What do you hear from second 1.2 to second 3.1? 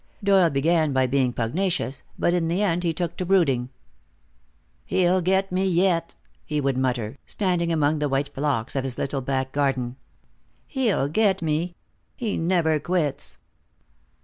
pugnacious, but in the end he